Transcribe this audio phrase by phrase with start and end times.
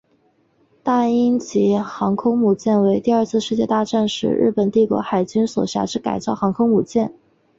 [0.81, 7.13] 大鹰级航空母舰为第二次世界大战时日本帝国海军所辖之改造航空母舰。